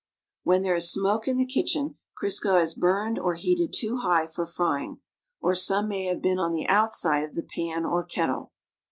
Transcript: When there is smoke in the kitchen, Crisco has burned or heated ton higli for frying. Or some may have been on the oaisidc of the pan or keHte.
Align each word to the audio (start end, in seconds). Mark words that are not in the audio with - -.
When 0.41 0.63
there 0.63 0.73
is 0.73 0.91
smoke 0.91 1.27
in 1.27 1.37
the 1.37 1.45
kitchen, 1.45 1.99
Crisco 2.19 2.59
has 2.59 2.73
burned 2.73 3.19
or 3.19 3.35
heated 3.35 3.71
ton 3.79 3.99
higli 3.99 4.31
for 4.33 4.47
frying. 4.47 4.99
Or 5.41 5.53
some 5.53 5.89
may 5.89 6.05
have 6.05 6.23
been 6.23 6.39
on 6.39 6.53
the 6.53 6.65
oaisidc 6.67 7.23
of 7.23 7.35
the 7.35 7.43
pan 7.43 7.85
or 7.85 8.03
keHte. 8.03 8.49